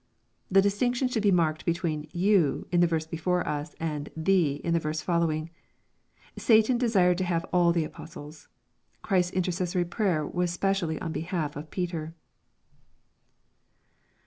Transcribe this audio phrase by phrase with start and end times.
[0.49, 4.55] The distinction should be marked between *' you" in the versa before us and "thee"
[4.63, 5.51] in the verse following.
[6.35, 8.47] Satan desired to have all the apostles.
[9.03, 12.15] Christ's intercessory prayer was specially on be half of Peter.